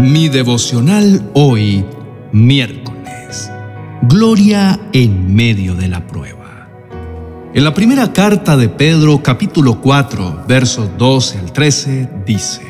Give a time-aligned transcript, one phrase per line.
[0.00, 1.84] Mi devocional hoy,
[2.30, 3.50] miércoles.
[4.02, 6.68] Gloria en medio de la prueba.
[7.52, 12.62] En la primera carta de Pedro, capítulo 4, versos 12 al 13, dice,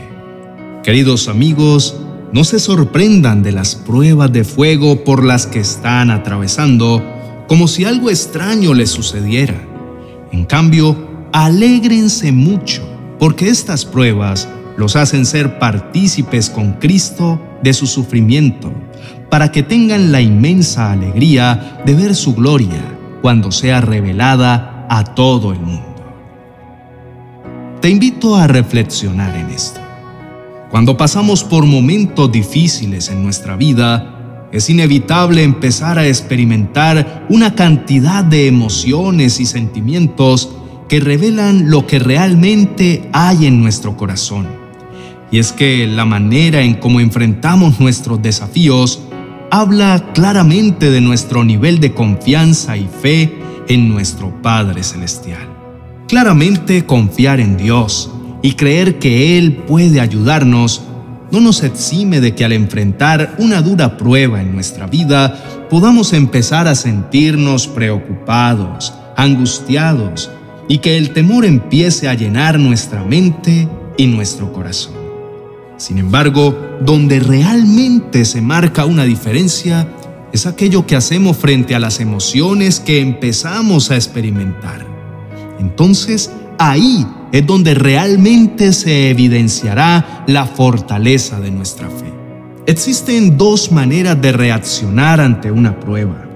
[0.83, 2.01] Queridos amigos,
[2.33, 7.05] no se sorprendan de las pruebas de fuego por las que están atravesando,
[7.47, 9.61] como si algo extraño les sucediera.
[10.33, 10.97] En cambio,
[11.33, 12.89] alégrense mucho,
[13.19, 18.73] porque estas pruebas los hacen ser partícipes con Cristo de su sufrimiento,
[19.29, 25.53] para que tengan la inmensa alegría de ver su gloria cuando sea revelada a todo
[25.53, 25.85] el mundo.
[27.81, 29.81] Te invito a reflexionar en esto.
[30.71, 38.23] Cuando pasamos por momentos difíciles en nuestra vida, es inevitable empezar a experimentar una cantidad
[38.23, 40.51] de emociones y sentimientos
[40.89, 44.68] que revelan lo que realmente hay en nuestro corazón
[45.31, 49.01] y es que la manera en cómo enfrentamos nuestros desafíos
[49.51, 55.47] habla claramente de nuestro nivel de confianza y fe en nuestro Padre Celestial.
[56.07, 58.11] Claramente confiar en Dios
[58.43, 60.83] y creer que Él puede ayudarnos
[61.31, 66.67] no nos exime de que al enfrentar una dura prueba en nuestra vida podamos empezar
[66.67, 70.31] a sentirnos preocupados, angustiados
[70.69, 73.69] y que el temor empiece a llenar nuestra mente
[73.99, 74.98] y nuestro corazón.
[75.79, 79.89] Sin embargo, donde realmente se marca una diferencia
[80.33, 84.85] es aquello que hacemos frente a las emociones que empezamos a experimentar.
[85.59, 92.13] Entonces, ahí es donde realmente se evidenciará la fortaleza de nuestra fe.
[92.67, 96.27] Existen dos maneras de reaccionar ante una prueba.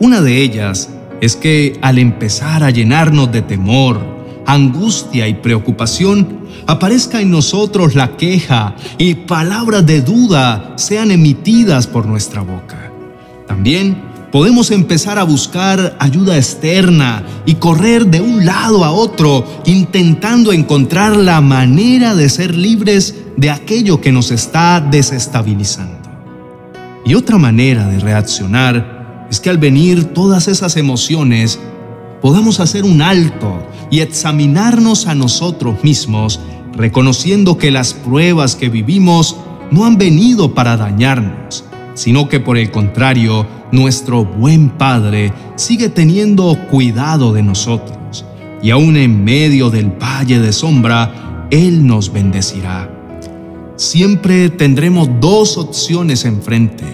[0.00, 0.88] Una de ellas
[1.20, 4.15] es que al empezar a llenarnos de temor,
[4.46, 12.06] angustia y preocupación, aparezca en nosotros la queja y palabras de duda sean emitidas por
[12.06, 12.90] nuestra boca.
[13.46, 14.02] También
[14.32, 21.16] podemos empezar a buscar ayuda externa y correr de un lado a otro intentando encontrar
[21.16, 25.96] la manera de ser libres de aquello que nos está desestabilizando.
[27.04, 31.58] Y otra manera de reaccionar es que al venir todas esas emociones,
[32.20, 36.40] podamos hacer un alto y examinarnos a nosotros mismos,
[36.74, 39.36] reconociendo que las pruebas que vivimos
[39.70, 41.64] no han venido para dañarnos,
[41.94, 48.24] sino que por el contrario, nuestro buen Padre sigue teniendo cuidado de nosotros,
[48.62, 52.90] y aún en medio del valle de sombra, Él nos bendecirá.
[53.76, 56.84] Siempre tendremos dos opciones enfrente,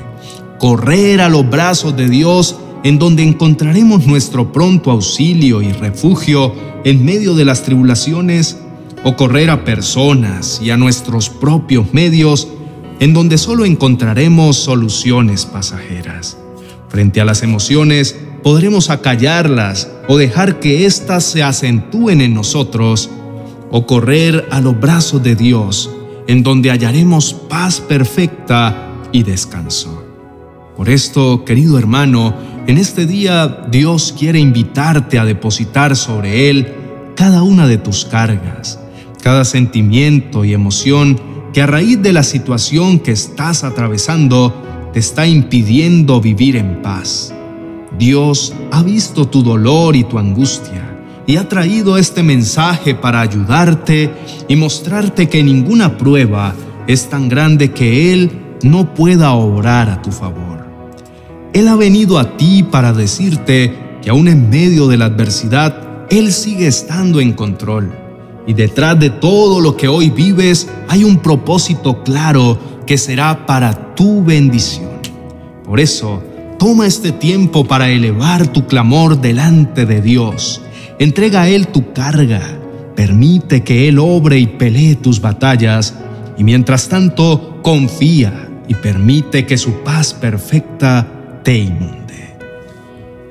[0.59, 6.55] correr a los brazos de Dios en donde encontraremos nuestro pronto auxilio y refugio
[6.85, 8.59] en medio de las tribulaciones,
[9.05, 12.49] o correr a personas y a nuestros propios medios,
[13.01, 16.37] en donde solo encontraremos soluciones pasajeras.
[16.89, 23.11] Frente a las emociones, podremos acallarlas o dejar que éstas se acentúen en nosotros,
[23.71, 25.91] o correr a los brazos de Dios,
[26.27, 30.05] en donde hallaremos paz perfecta y descanso.
[30.77, 32.35] Por esto, querido hermano,
[32.67, 36.75] en este día Dios quiere invitarte a depositar sobre Él
[37.17, 38.79] cada una de tus cargas,
[39.23, 41.21] cada sentimiento y emoción
[41.53, 47.35] que a raíz de la situación que estás atravesando te está impidiendo vivir en paz.
[47.99, 50.89] Dios ha visto tu dolor y tu angustia
[51.27, 54.11] y ha traído este mensaje para ayudarte
[54.49, 56.55] y mostrarte que ninguna prueba
[56.87, 58.31] es tan grande que Él
[58.63, 60.52] no pueda obrar a tu favor.
[61.53, 66.33] Él ha venido a ti para decirte que aún en medio de la adversidad, Él
[66.33, 67.93] sigue estando en control.
[68.47, 73.95] Y detrás de todo lo que hoy vives hay un propósito claro que será para
[73.95, 74.91] tu bendición.
[75.65, 76.23] Por eso,
[76.59, 80.63] toma este tiempo para elevar tu clamor delante de Dios.
[80.99, 82.41] Entrega a Él tu carga.
[82.97, 85.95] Permite que Él obre y pelee tus batallas.
[86.39, 92.37] Y mientras tanto, confía y permite que su paz perfecta te inunde.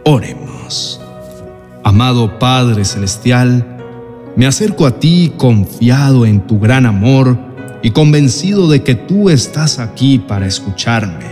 [0.06, 1.00] Oremos.
[1.84, 3.78] Amado Padre Celestial,
[4.36, 7.38] me acerco a ti confiado en tu gran amor
[7.82, 11.26] y convencido de que tú estás aquí para escucharme,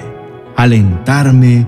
[0.55, 1.67] alentarme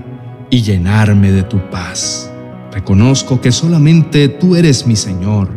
[0.50, 2.30] y llenarme de tu paz.
[2.72, 5.48] Reconozco que solamente tú eres mi Señor,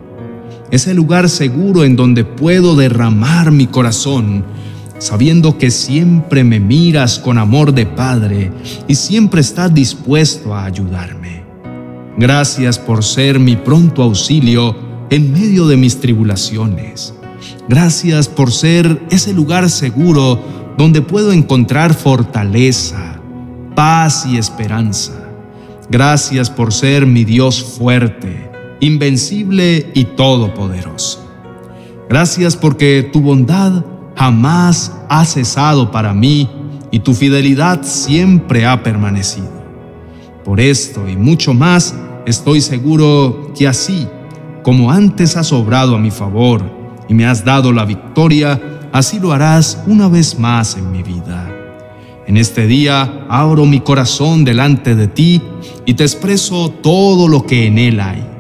[0.72, 4.46] ese lugar seguro en donde puedo derramar mi corazón
[5.06, 8.52] sabiendo que siempre me miras con amor de Padre
[8.88, 11.44] y siempre estás dispuesto a ayudarme.
[12.18, 14.76] Gracias por ser mi pronto auxilio
[15.12, 17.14] en medio de mis tribulaciones.
[17.70, 20.42] Gracias por ser ese lugar seguro
[20.76, 23.20] donde puedo encontrar fortaleza,
[23.76, 25.14] paz y esperanza.
[25.88, 28.50] Gracias por ser mi Dios fuerte,
[28.80, 31.24] invencible y todopoderoso.
[32.10, 33.84] Gracias porque tu bondad
[34.16, 36.50] jamás ha cesado para mí
[36.92, 39.54] y tu fidelidad siempre ha permanecido.
[40.44, 41.96] Por esto y mucho más,
[42.26, 44.08] estoy seguro que así
[44.64, 46.64] como antes has obrado a mi favor
[47.08, 51.52] y me has dado la victoria, así lo harás una vez más en mi vida.
[52.28, 55.42] En este día abro mi corazón delante de ti
[55.86, 58.35] y te expreso todo lo que en él hay.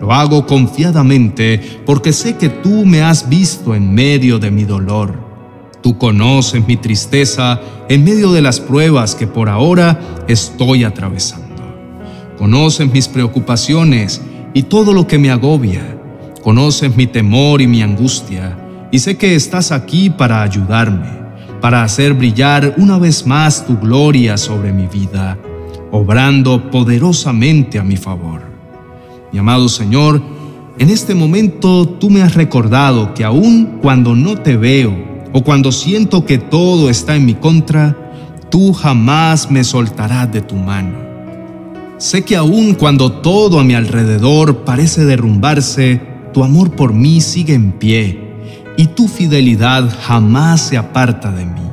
[0.00, 5.14] Lo hago confiadamente porque sé que tú me has visto en medio de mi dolor.
[5.82, 11.46] Tú conoces mi tristeza en medio de las pruebas que por ahora estoy atravesando.
[12.36, 14.20] Conoces mis preocupaciones
[14.52, 15.96] y todo lo que me agobia.
[16.46, 18.56] Conoces mi temor y mi angustia,
[18.92, 21.10] y sé que estás aquí para ayudarme,
[21.60, 25.36] para hacer brillar una vez más tu gloria sobre mi vida,
[25.90, 28.45] obrando poderosamente a mi favor.
[29.32, 30.22] Mi amado Señor,
[30.78, 34.94] en este momento tú me has recordado que aun cuando no te veo
[35.32, 37.96] o cuando siento que todo está en mi contra,
[38.50, 41.06] tú jamás me soltarás de tu mano
[41.98, 46.02] Sé que aun cuando todo a mi alrededor parece derrumbarse,
[46.34, 48.20] tu amor por mí sigue en pie
[48.76, 51.65] y tu fidelidad jamás se aparta de mí.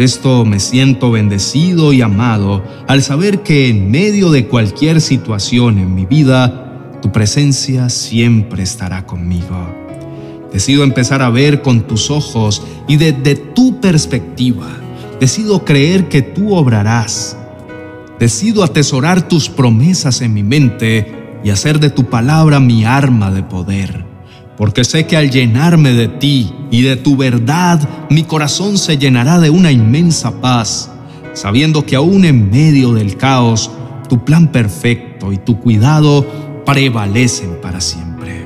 [0.00, 5.78] Por esto me siento bendecido y amado al saber que en medio de cualquier situación
[5.78, 9.58] en mi vida, tu presencia siempre estará conmigo.
[10.54, 14.68] Decido empezar a ver con tus ojos y desde tu perspectiva.
[15.20, 17.36] Decido creer que tú obrarás
[18.18, 21.12] decido atesorar tus promesas en mi mente
[21.44, 24.06] y hacer de tu palabra mi arma de poder,
[24.60, 27.80] porque sé que al llenarme de ti y de tu verdad,
[28.10, 30.90] mi corazón se llenará de una inmensa paz,
[31.32, 33.70] sabiendo que aún en medio del caos,
[34.06, 36.26] tu plan perfecto y tu cuidado
[36.66, 38.44] prevalecen para siempre.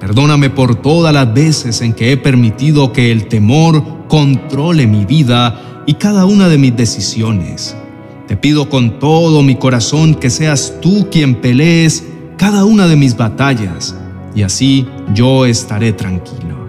[0.00, 5.84] Perdóname por todas las veces en que he permitido que el temor controle mi vida
[5.86, 7.76] y cada una de mis decisiones
[8.26, 12.02] te pido con todo mi corazón que seas tú quien pelees
[12.36, 13.94] cada una de mis batallas,
[14.34, 16.68] y así yo estaré tranquilo.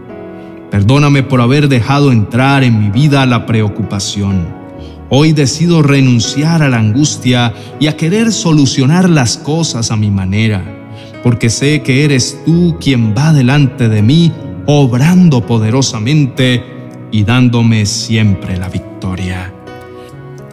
[0.72, 4.48] Perdóname por haber dejado entrar en mi vida la preocupación.
[5.10, 10.64] Hoy decido renunciar a la angustia y a querer solucionar las cosas a mi manera,
[11.24, 14.32] porque sé que eres tú quien va delante de mí,
[14.68, 16.64] obrando poderosamente
[17.12, 19.52] y dándome siempre la victoria.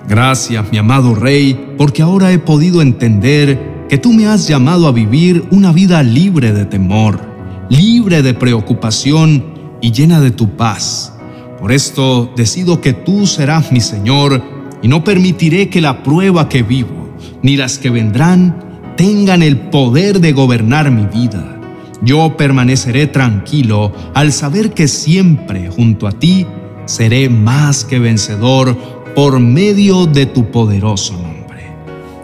[0.09, 4.93] Gracias, mi amado Rey, porque ahora he podido entender que tú me has llamado a
[4.93, 7.21] vivir una vida libre de temor,
[7.69, 9.45] libre de preocupación
[9.81, 11.13] y llena de tu paz.
[11.61, 14.43] Por esto decido que tú serás mi Señor
[14.83, 17.09] y no permitiré que la prueba que vivo,
[17.43, 21.61] ni las que vendrán, tengan el poder de gobernar mi vida.
[22.03, 26.47] Yo permaneceré tranquilo al saber que siempre junto a ti
[26.87, 28.77] seré más que vencedor
[29.15, 31.36] por medio de tu poderoso nombre.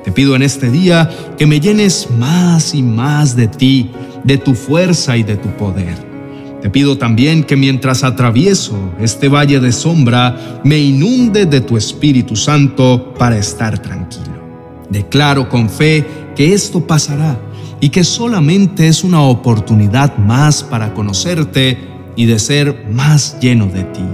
[0.05, 1.09] Te pido en este día
[1.39, 3.91] que me llenes más y más de ti,
[4.25, 6.13] de tu fuerza y de tu poder.
[6.61, 12.37] Te pido también que mientras atravieso este valle de sombra, me inunde de tu Espíritu
[12.37, 14.41] Santo para estar tranquilo.
[14.89, 16.05] Declaro con fe
[16.37, 17.37] que esto pasará
[17.81, 21.79] y que solamente es una oportunidad más para conocerte
[22.15, 24.05] y de ser más lleno de ti.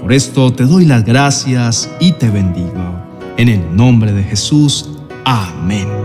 [0.00, 3.02] Por esto te doy las gracias y te bendigo.
[3.36, 4.91] En el nombre de Jesús.
[5.24, 6.01] Amén.